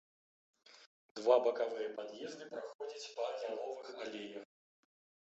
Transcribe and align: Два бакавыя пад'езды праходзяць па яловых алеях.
Два 1.17 1.35
бакавыя 1.47 1.89
пад'езды 1.99 2.47
праходзяць 2.53 3.11
па 3.17 3.27
яловых 3.49 3.93
алеях. 4.07 4.49